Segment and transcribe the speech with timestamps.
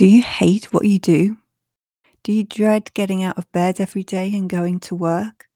[0.00, 1.36] Do you hate what you do?
[2.22, 5.46] Do you dread getting out of bed every day and going to work?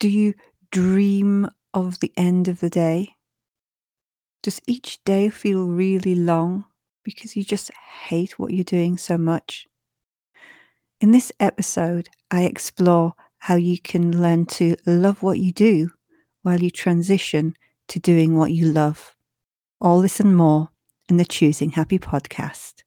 [0.00, 0.34] Do you
[0.72, 3.14] dream of the end of the day?
[4.42, 6.64] Does each day feel really long
[7.04, 7.70] because you just
[8.08, 9.68] hate what you're doing so much?
[11.00, 15.92] In this episode, I explore how you can learn to love what you do
[16.42, 17.54] while you transition
[17.86, 19.14] to doing what you love.
[19.80, 20.70] All this and more
[21.08, 22.82] in the Choosing Happy podcast.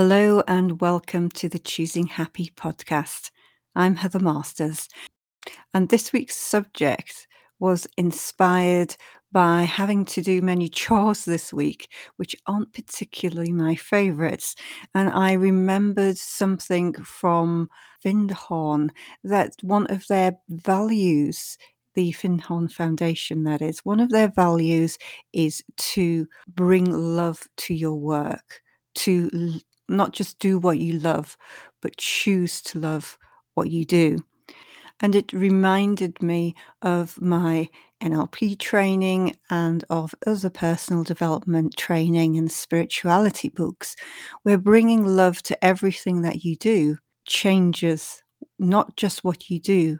[0.00, 3.32] Hello and welcome to the Choosing Happy podcast.
[3.74, 4.86] I'm Heather Masters,
[5.74, 7.26] and this week's subject
[7.58, 8.94] was inspired
[9.32, 14.54] by having to do many chores this week, which aren't particularly my favourites.
[14.94, 17.68] And I remembered something from
[18.04, 18.90] Findhorn
[19.24, 21.58] that one of their values
[21.94, 24.96] the Findhorn Foundation, that is, one of their values
[25.32, 28.60] is to bring love to your work,
[28.94, 31.36] to not just do what you love,
[31.82, 33.18] but choose to love
[33.54, 34.24] what you do.
[35.00, 37.68] And it reminded me of my
[38.00, 43.96] NLP training and of other personal development training and spirituality books,
[44.42, 48.22] where bringing love to everything that you do changes
[48.58, 49.98] not just what you do,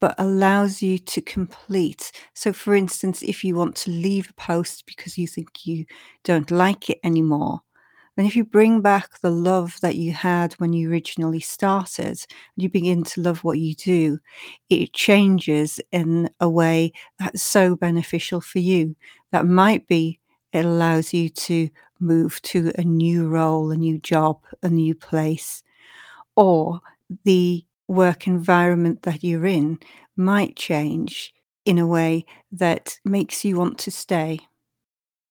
[0.00, 2.12] but allows you to complete.
[2.34, 5.86] So, for instance, if you want to leave a post because you think you
[6.24, 7.60] don't like it anymore,
[8.16, 12.26] and if you bring back the love that you had when you originally started, and
[12.56, 14.18] you begin to love what you do,
[14.68, 18.96] it changes in a way that's so beneficial for you.
[19.32, 20.18] That might be
[20.52, 25.62] it allows you to move to a new role, a new job, a new place,
[26.36, 26.80] or
[27.24, 29.78] the work environment that you're in
[30.16, 34.38] might change in a way that makes you want to stay.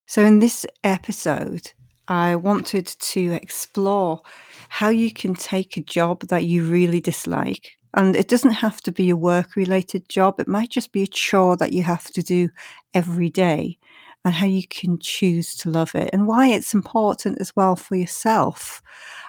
[0.07, 1.71] So, in this episode,
[2.09, 4.21] I wanted to explore
[4.69, 7.77] how you can take a job that you really dislike.
[7.93, 11.07] And it doesn't have to be a work related job, it might just be a
[11.07, 12.49] chore that you have to do
[12.93, 13.77] every day,
[14.25, 17.95] and how you can choose to love it, and why it's important as well for
[17.95, 18.81] yourself.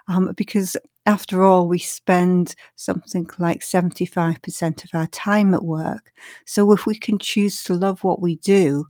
[0.09, 0.77] Um, because
[1.07, 6.13] after all, we spend something like 75% of our time at work.
[6.47, 8.87] So if we can choose to love what we do,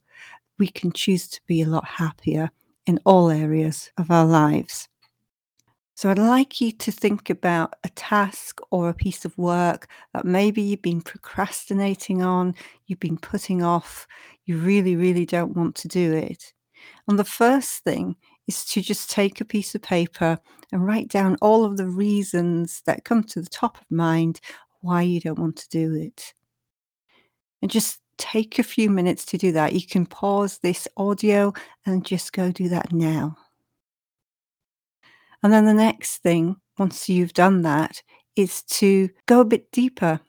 [0.58, 2.50] we can choose to be a lot happier
[2.90, 4.88] in all areas of our lives.
[5.94, 10.24] So I'd like you to think about a task or a piece of work that
[10.24, 12.54] maybe you've been procrastinating on,
[12.86, 14.08] you've been putting off,
[14.44, 16.52] you really, really don't want to do it.
[17.06, 18.16] And the first thing
[18.48, 20.36] is to just take a piece of paper
[20.72, 24.40] and write down all of the reasons that come to the top of mind
[24.80, 26.34] why you don't want to do it.
[27.62, 29.72] And just take a few minutes to do that.
[29.72, 31.52] You can pause this audio
[31.86, 33.36] and just go do that now.
[35.42, 38.02] And then the next thing, once you've done that,
[38.36, 40.20] is to go a bit deeper.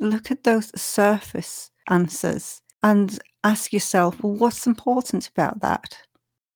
[0.00, 5.98] Look at those surface answers and ask yourself, well, what's important about that?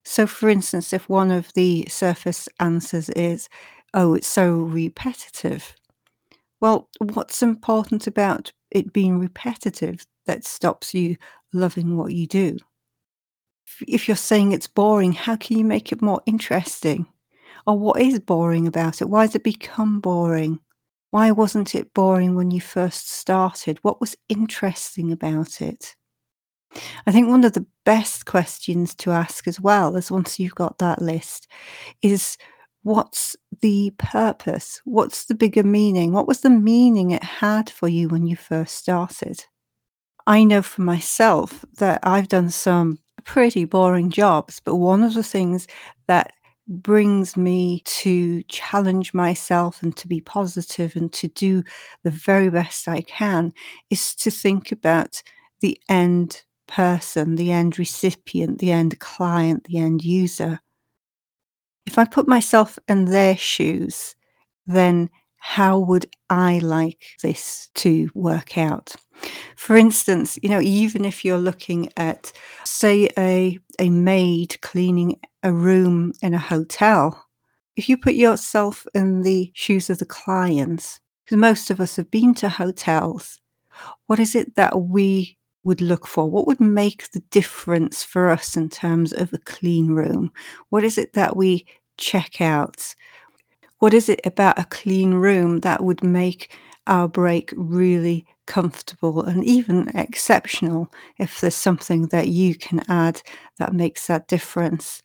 [0.05, 3.49] So, for instance, if one of the surface answers is,
[3.93, 5.75] oh, it's so repetitive,
[6.61, 11.17] well, what's important about it being repetitive that stops you
[11.53, 12.59] loving what you do?
[13.87, 17.07] If you're saying it's boring, how can you make it more interesting?
[17.67, 19.11] Or what is boring about it?
[19.11, 20.61] Why has it become boring?
[21.11, 23.79] Why wasn't it boring when you first started?
[23.83, 25.97] What was interesting about it?
[27.07, 30.79] I think one of the best questions to ask as well, as once you've got
[30.79, 31.49] that list,
[32.03, 32.37] is
[32.83, 34.81] what's the purpose?
[34.85, 36.13] What's the bigger meaning?
[36.13, 39.45] What was the meaning it had for you when you first started?
[40.29, 45.23] I know for myself that I've done some pretty boring jobs, but one of the
[45.23, 45.67] things
[46.07, 46.33] that
[46.69, 51.65] brings me to challenge myself and to be positive and to do
[52.05, 53.55] the very best I can
[53.91, 55.23] is to think about
[55.61, 60.61] the end person, the end recipient, the end client, the end user.
[61.87, 64.15] If I put myself in their shoes,
[64.67, 68.95] then how would I like this to work out?
[69.57, 72.33] For instance, you know, even if you're looking at,
[72.65, 77.27] say, a, a maid cleaning a room in a hotel,
[77.77, 82.11] if you put yourself in the shoes of the clients, because most of us have
[82.11, 83.41] been to hotels,
[84.07, 86.29] what is it that we would look for?
[86.29, 90.33] What would make the difference for us in terms of a clean room?
[90.71, 91.67] What is it that we
[91.99, 92.95] check out?
[93.79, 96.57] What is it about a clean room that would make
[96.87, 103.23] our break really comfortable and even exceptional if there's something that you can add
[103.59, 105.03] that makes that difference?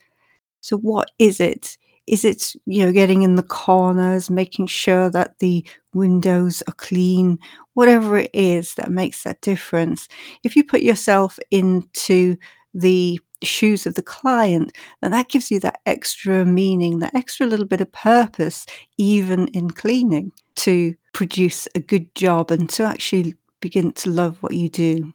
[0.61, 1.77] So, what is it?
[2.07, 7.39] Is it, you know, getting in the corners, making sure that the windows are clean,
[7.75, 10.07] whatever it is that makes that difference?
[10.43, 12.37] If you put yourself into
[12.73, 17.65] the shoes of the client, then that gives you that extra meaning, that extra little
[17.65, 18.65] bit of purpose,
[18.97, 24.53] even in cleaning, to produce a good job and to actually begin to love what
[24.53, 25.13] you do.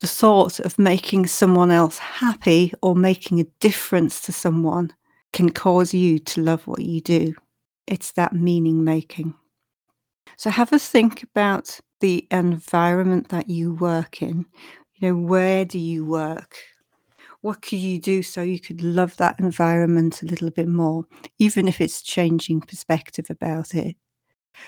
[0.00, 4.92] The thought of making someone else happy or making a difference to someone
[5.32, 7.34] can cause you to love what you do.
[7.86, 9.34] It's that meaning making.
[10.36, 14.44] So have a think about the environment that you work in.
[14.94, 16.56] You know, where do you work?
[17.40, 21.04] What could you do so you could love that environment a little bit more,
[21.38, 23.96] even if it's changing perspective about it?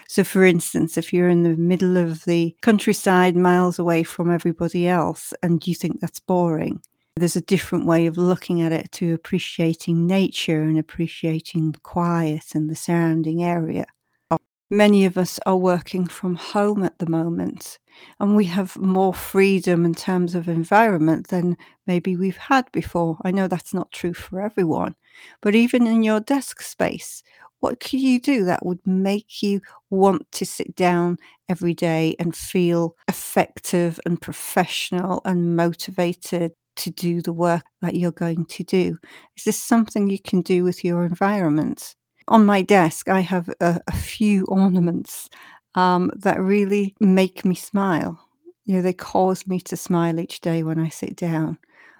[0.07, 4.87] So, for instance, if you're in the middle of the countryside, miles away from everybody
[4.87, 6.83] else, and you think that's boring,
[7.17, 12.55] there's a different way of looking at it to appreciating nature and appreciating the quiet
[12.55, 13.87] and the surrounding area.
[14.71, 17.79] Many of us are working from home at the moment,
[18.21, 21.57] and we have more freedom in terms of environment than
[21.87, 23.17] maybe we've had before.
[23.25, 24.95] I know that's not true for everyone,
[25.41, 27.23] but even in your desk space,
[27.61, 29.61] what could you do that would make you
[29.91, 31.17] want to sit down
[31.49, 38.13] every day and feel effective and professional and motivated to do the work that you're
[38.13, 38.99] going to do?
[39.37, 41.95] Is this something you can do with your environment?
[42.29, 45.31] On my desk, I have a, a few ornaments
[45.75, 48.21] um, that really make me smile.
[48.67, 51.57] You know, they cause me to smile each day when I sit down.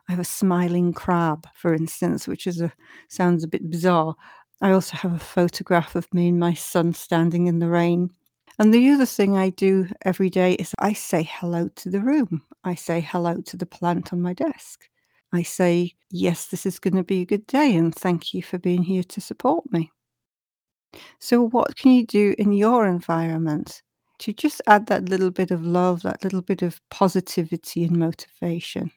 [0.07, 2.71] I have a smiling crab, for instance, which is a
[3.09, 4.15] sounds a bit bizarre.
[4.61, 8.11] I also have a photograph of me and my son standing in the rain.
[8.59, 12.43] And the other thing I do every day is I say hello to the room.
[12.65, 14.91] I say hello to the plant on my desk.
[15.33, 18.59] I say, yes, this is going to be a good day, and thank you for
[18.59, 19.91] being here to support me.
[21.21, 23.83] So, what can you do in your environment
[24.21, 28.91] to just add that little bit of love, that little bit of positivity and motivation?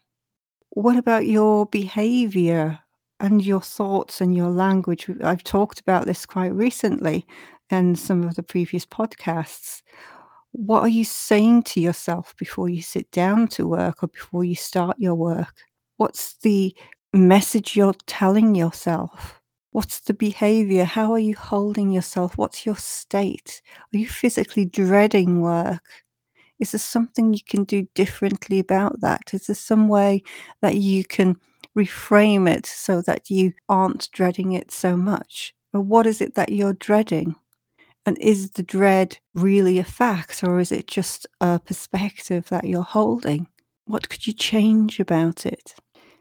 [0.71, 2.79] What about your behavior
[3.19, 5.09] and your thoughts and your language?
[5.23, 7.25] I've talked about this quite recently
[7.69, 9.81] in some of the previous podcasts.
[10.53, 14.55] What are you saying to yourself before you sit down to work or before you
[14.55, 15.53] start your work?
[15.97, 16.75] What's the
[17.13, 19.40] message you're telling yourself?
[19.71, 20.83] What's the behavior?
[20.83, 22.37] How are you holding yourself?
[22.37, 23.61] What's your state?
[23.93, 25.81] Are you physically dreading work?
[26.59, 29.33] Is there something you can do differently about that?
[29.33, 30.23] Is there some way
[30.61, 31.37] that you can
[31.75, 35.53] reframe it so that you aren't dreading it so much?
[35.73, 37.35] Or what is it that you're dreading?
[38.05, 42.83] And is the dread really a fact or is it just a perspective that you're
[42.83, 43.47] holding?
[43.85, 45.75] What could you change about it?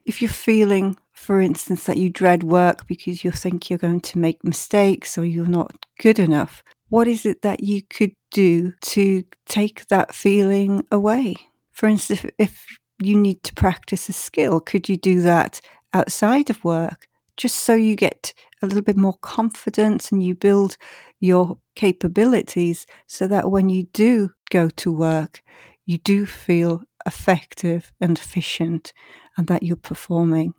[0.05, 4.19] If you're feeling, for instance, that you dread work because you think you're going to
[4.19, 9.23] make mistakes or you're not good enough, what is it that you could do to
[9.47, 11.37] take that feeling away?
[11.73, 12.65] For instance, if,
[13.03, 15.61] you need to practice a skill, could you do that
[15.95, 17.07] outside of work
[17.39, 20.77] just so you get a little bit more confidence and you build
[21.21, 25.43] your capabilities so that when you do go to work,
[25.87, 28.93] you do feel effective and efficient
[29.37, 30.53] and that you're performing.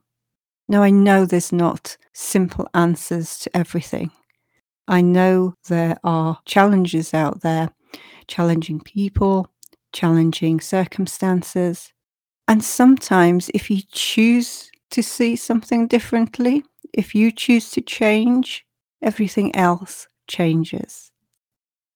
[0.72, 4.10] Now, I know there's not simple answers to everything.
[4.88, 7.72] I know there are challenges out there,
[8.28, 9.50] challenging people,
[9.92, 11.92] challenging circumstances.
[12.48, 16.64] And sometimes, if you choose to see something differently,
[16.94, 18.66] if you choose to change,
[19.02, 21.12] everything else changes.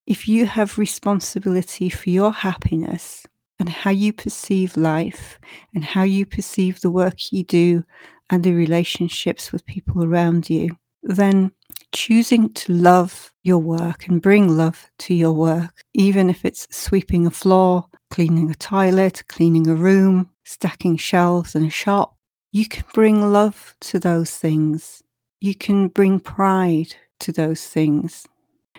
[0.05, 3.25] If you have responsibility for your happiness
[3.58, 5.39] and how you perceive life
[5.74, 7.86] and how you perceive the work you do
[8.29, 11.51] and the relationships with people around you, then
[11.91, 17.27] choosing to love your work and bring love to your work, even if it's sweeping
[17.27, 22.15] a floor, cleaning a toilet, cleaning a room, stacking shelves in a shop,
[22.51, 25.03] you can bring love to those things.
[25.41, 28.25] You can bring pride to those things.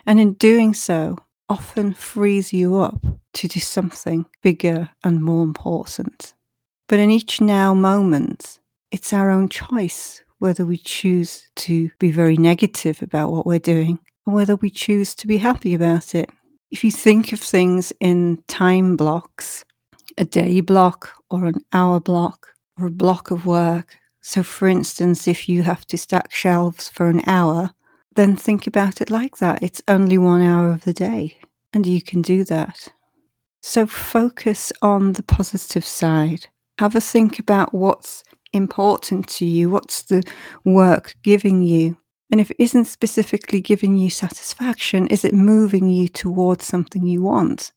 [0.07, 6.35] And in doing so, often frees you up to do something bigger and more important.
[6.89, 8.59] But in each now moment,
[8.91, 13.99] it's our own choice whether we choose to be very negative about what we're doing
[14.27, 16.29] or whether we choose to be happy about it.
[16.71, 19.65] If you think of things in time blocks,
[20.19, 23.97] a day block or an hour block or a block of work.
[24.23, 27.71] So, for instance, if you have to stack shelves for an hour,
[28.15, 29.63] then think about it like that.
[29.63, 31.39] It's only one hour of the day,
[31.73, 32.89] and you can do that.
[33.63, 36.49] So, focus on the positive side.
[36.79, 40.23] Have a think about what's important to you, what's the
[40.65, 41.97] work giving you.
[42.31, 47.23] And if it isn't specifically giving you satisfaction, is it moving you towards something you
[47.23, 47.73] want?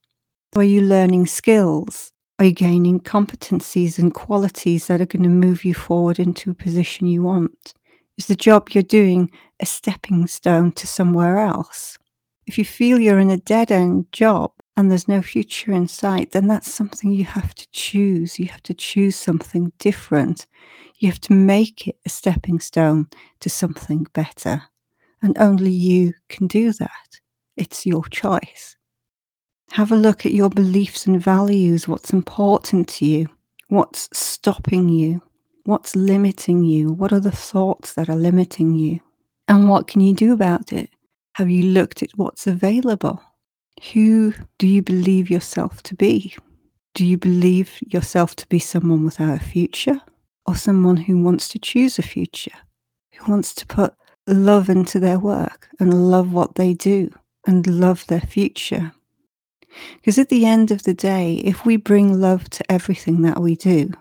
[0.55, 2.11] Are you learning skills?
[2.39, 6.55] Are you gaining competencies and qualities that are going to move you forward into a
[6.55, 7.73] position you want?
[8.17, 11.97] Is the job you're doing a stepping stone to somewhere else?
[12.47, 16.31] If you feel you're in a dead end job and there's no future in sight,
[16.31, 18.39] then that's something you have to choose.
[18.39, 20.47] You have to choose something different.
[20.99, 23.09] You have to make it a stepping stone
[23.41, 24.63] to something better.
[25.21, 27.19] And only you can do that.
[27.57, 28.77] It's your choice.
[29.71, 33.27] Have a look at your beliefs and values, what's important to you,
[33.67, 35.21] what's stopping you,
[35.65, 39.01] what's limiting you, what are the thoughts that are limiting you,
[39.49, 40.89] and what can you do about it?
[41.33, 43.21] Have you looked at what's available?
[43.93, 46.35] Who do you believe yourself to be?
[46.95, 50.01] Do you believe yourself to be someone without a future
[50.45, 52.57] or someone who wants to choose a future,
[53.13, 53.93] who wants to put
[54.27, 57.13] love into their work and love what they do
[57.47, 58.91] and love their future?
[59.95, 63.55] Because at the end of the day, if we bring love to everything that we
[63.55, 63.91] do,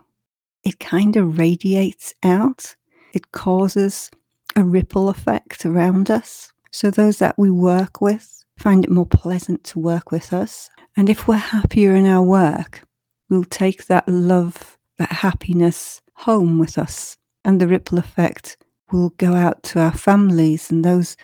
[0.65, 2.75] it kind of radiates out.
[3.13, 4.11] It causes
[4.57, 6.53] a ripple effect around us.
[6.73, 10.69] So those that we work with find it more pleasant to work with us.
[10.97, 12.83] And if we're happier in our work,
[13.31, 17.17] we'll take that love, that happiness home with us.
[17.45, 18.57] And the ripple effect
[18.91, 21.17] will go out to our families and those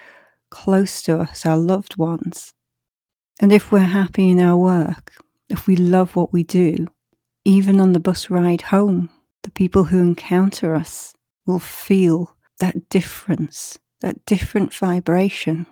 [0.51, 2.53] close to us, our loved ones.
[3.41, 5.13] And if we're happy in our work,
[5.49, 6.87] if we love what we do,
[7.45, 9.11] even on the bus ride home,
[9.43, 11.15] the people who encounter us
[11.47, 15.67] will feel that difference, that different vibration.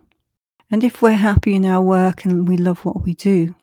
[0.72, 3.54] And if we're happy in our work and we love what we do,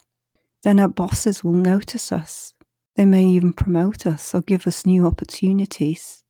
[0.61, 2.53] then our bosses will notice us.
[2.95, 6.23] They may even promote us or give us new opportunities.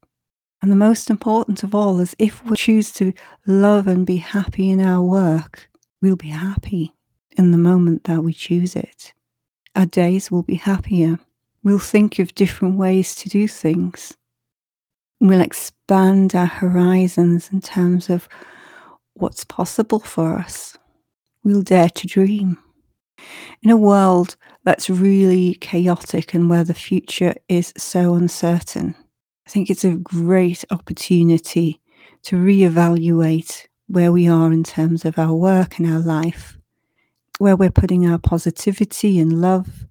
[0.62, 3.12] And the most important of all is if we choose to
[3.46, 5.70] love and be happy in our work,
[6.02, 6.94] we'll be happy
[7.38, 9.14] in the moment that we choose it.
[9.76, 11.20] Our days will be happier.
[11.62, 14.16] We'll think of different ways to do things.
[15.20, 18.30] We'll expand our horizons in terms of
[19.20, 20.78] what's possible for us.
[21.44, 22.58] We'll dare to dream.
[23.62, 28.96] In a world that's really chaotic and where the future is so uncertain,
[29.46, 31.82] I think it's a great opportunity
[32.24, 36.60] to reevaluate where we are in terms of our work and our life
[37.40, 39.88] where we're putting our positivity and love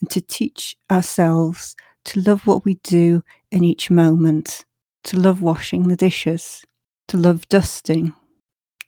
[0.00, 4.64] and to teach ourselves to love what we do in each moment,
[5.04, 6.64] to love washing the dishes,
[7.08, 8.14] to love dusting,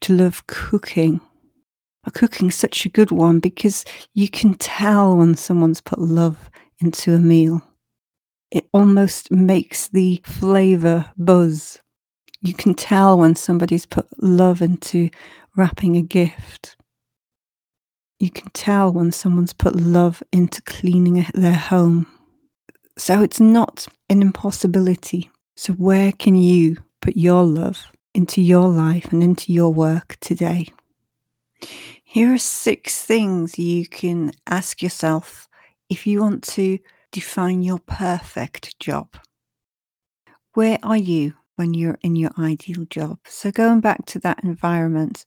[0.03, 1.21] to love cooking.
[2.05, 6.51] A cooking's such a good one because you can tell when someone's put love
[6.81, 7.63] into a meal.
[8.51, 11.81] It almost makes the flavour buzz.
[12.41, 15.11] You can tell when somebody's put love into
[15.57, 16.77] wrapping a gift
[18.21, 22.07] you can tell when someone's put love into cleaning their home.
[22.97, 25.31] So it's not an impossibility.
[25.57, 30.69] So, where can you put your love into your life and into your work today?
[32.05, 35.49] Here are six things you can ask yourself
[35.89, 36.79] if you want to
[37.13, 39.09] define your perfect job.
[40.55, 43.19] Where are you when you're in your ideal job?
[43.27, 45.27] So, going back to that environment,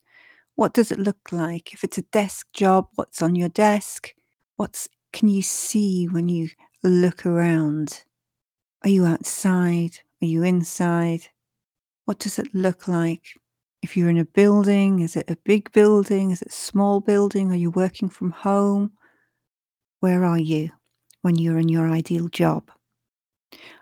[0.55, 1.73] what does it look like?
[1.73, 4.13] If it's a desk job, what's on your desk?
[4.55, 6.49] What's can you see when you
[6.83, 8.03] look around?
[8.83, 9.99] Are you outside?
[10.21, 11.27] Are you inside?
[12.11, 13.23] What does it look like?
[13.81, 16.31] If you're in a building, is it a big building?
[16.31, 17.53] Is it a small building?
[17.53, 18.91] Are you working from home?
[20.01, 20.71] Where are you
[21.21, 22.69] when you're in your ideal job?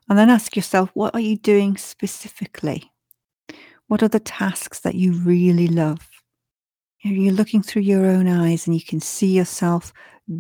[0.08, 2.92] And then ask yourself, what are you doing specifically?
[3.88, 6.08] What are the tasks that you really love?
[7.02, 9.92] You're looking through your own eyes and you can see yourself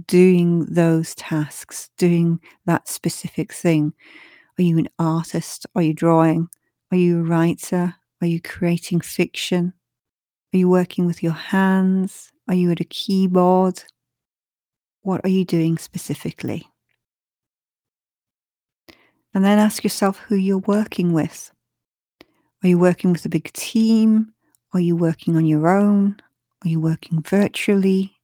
[0.06, 3.94] doing those tasks, doing that specific thing.
[4.60, 5.66] Are you an artist?
[5.74, 6.50] Are you drawing?
[6.92, 7.96] Are you a writer?
[8.22, 9.74] Are you creating fiction?
[10.54, 12.32] Are you working with your hands?
[12.48, 13.84] Are you at a keyboard?
[15.04, 16.68] What are you doing specifically?
[19.34, 21.52] And then ask yourself who you're working with.
[22.64, 24.34] Are you working with a big team?
[24.74, 26.20] Are you working on your own?
[26.64, 28.18] Are you working virtually?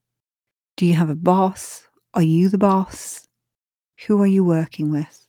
[0.76, 1.88] Do you have a boss?
[2.16, 3.28] Are you the boss?
[4.08, 5.25] Who are you working with?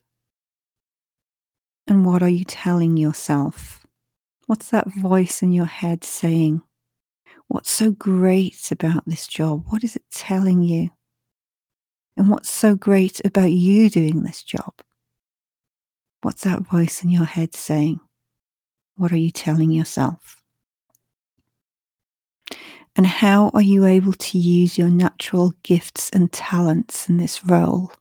[1.89, 3.87] And what are you telling yourself?
[4.47, 6.63] What's that voice in your head saying?
[7.49, 9.65] What's so great about this job?
[9.69, 10.91] What is it telling you?
[12.17, 14.73] And what's so great about you doing this job?
[16.23, 18.01] What's that voice in your head saying?
[18.97, 20.43] What are you telling yourself?
[22.97, 27.93] And how are you able to use your natural gifts and talents in this role?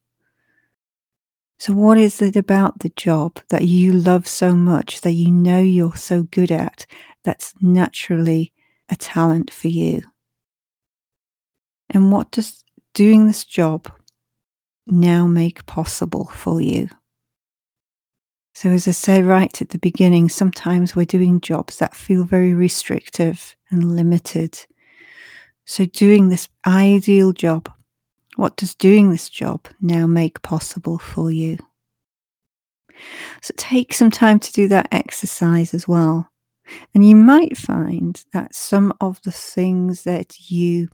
[1.58, 5.60] So, what is it about the job that you love so much that you know
[5.60, 6.86] you're so good at
[7.24, 8.52] that's naturally
[8.90, 10.02] a talent for you?
[11.90, 13.92] And what does doing this job
[14.86, 16.90] now make possible for you?
[18.54, 22.54] So, as I said right at the beginning, sometimes we're doing jobs that feel very
[22.54, 24.66] restrictive and limited.
[25.66, 27.70] So, doing this ideal job,
[28.36, 31.58] what does doing this job now make possible for you?
[33.42, 36.30] So, take some time to do that exercise as well.
[36.94, 40.90] And you might find that some of the things that you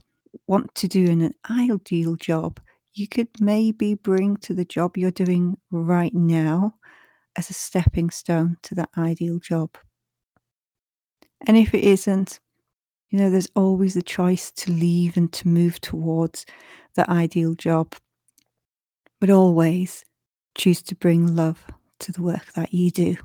[0.46, 2.60] want to do in an ideal job,
[2.94, 6.74] you could maybe bring to the job you're doing right now
[7.36, 9.70] as a stepping stone to that ideal job.
[11.46, 12.40] And if it isn't,
[13.10, 16.46] you know, there's always the choice to leave and to move towards
[16.94, 17.94] the ideal job.
[19.20, 20.04] But always
[20.56, 21.64] choose to bring love
[22.00, 23.16] to the work that you do.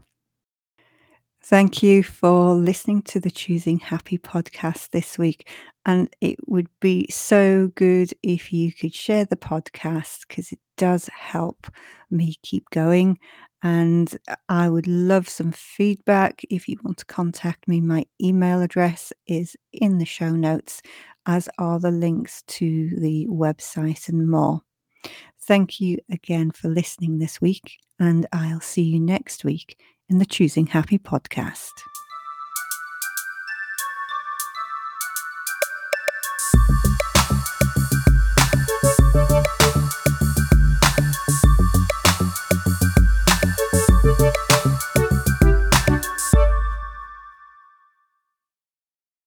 [1.43, 5.49] Thank you for listening to the Choosing Happy podcast this week.
[5.85, 11.07] And it would be so good if you could share the podcast because it does
[11.07, 11.67] help
[12.11, 13.17] me keep going.
[13.63, 14.17] And
[14.49, 16.41] I would love some feedback.
[16.49, 20.81] If you want to contact me, my email address is in the show notes,
[21.27, 24.61] as are the links to the website and more.
[25.43, 29.79] Thank you again for listening this week, and I'll see you next week
[30.09, 31.71] in the Choosing Happy podcast.